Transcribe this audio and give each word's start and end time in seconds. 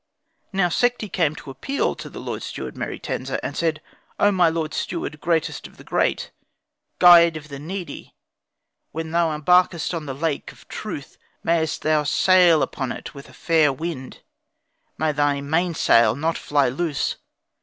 Now 0.51 0.67
Sekhti 0.69 1.07
came 1.13 1.35
to 1.35 1.51
appeal 1.51 1.93
to 1.93 2.09
the 2.09 2.19
Lord 2.19 2.41
Steward 2.41 2.75
Meruitensa, 2.75 3.39
and 3.43 3.55
said, 3.55 3.83
"O 4.17 4.31
my 4.31 4.49
Lord 4.49 4.73
Steward, 4.73 5.21
greatest 5.21 5.67
of 5.67 5.77
the 5.77 5.83
great, 5.83 6.31
guide 6.97 7.37
of 7.37 7.49
the 7.49 7.59
needy: 7.59 8.15
When 8.93 9.11
thou 9.11 9.29
embarkest 9.31 9.93
on 9.93 10.07
the 10.07 10.15
lake 10.15 10.51
of 10.51 10.67
truth, 10.67 11.19
Mayest 11.43 11.83
thou 11.83 12.01
sail 12.01 12.63
upon 12.63 12.91
it 12.91 13.13
with 13.13 13.29
a 13.29 13.33
fair 13.33 13.71
wind; 13.71 14.21
May 14.97 15.11
thy 15.11 15.39
mainsail 15.39 16.15
not 16.15 16.35
fly 16.35 16.67
loose. 16.67 17.17